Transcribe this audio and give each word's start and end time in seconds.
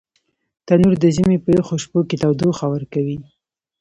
تنور 0.67 0.95
د 1.03 1.05
ژمي 1.15 1.37
په 1.43 1.49
یخو 1.57 1.75
شپو 1.83 1.99
کې 2.09 2.19
تودوخه 2.23 2.65
ورکوي 2.73 3.17